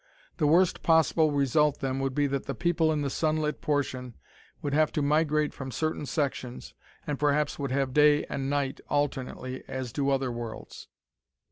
The 0.37 0.47
worst 0.47 0.81
possible 0.81 1.29
result 1.31 1.79
then 1.79 1.99
would 1.99 2.15
be 2.15 2.25
that 2.25 2.47
the 2.47 2.55
people 2.55 2.91
in 2.91 3.03
the 3.03 3.09
sunlit 3.11 3.61
portion 3.61 4.15
would 4.63 4.73
have 4.73 4.91
to 4.93 5.03
migrate 5.03 5.53
from 5.53 5.69
certain 5.69 6.07
sections, 6.07 6.73
and 7.05 7.19
perhaps 7.19 7.59
would 7.59 7.69
have 7.69 7.93
day 7.93 8.25
and 8.25 8.49
night, 8.49 8.79
alternately, 8.89 9.63
as 9.67 9.93
do 9.93 10.09
other 10.09 10.31
worlds. 10.31 10.87